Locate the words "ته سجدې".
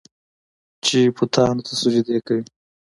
1.67-2.17